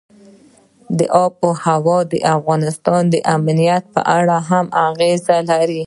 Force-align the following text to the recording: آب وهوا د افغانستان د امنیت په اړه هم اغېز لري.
آب 1.23 1.33
وهوا 1.47 1.99
د 2.11 2.13
افغانستان 2.37 3.01
د 3.13 3.15
امنیت 3.35 3.83
په 3.95 4.01
اړه 4.17 4.37
هم 4.49 4.65
اغېز 4.87 5.21
لري. 5.49 5.79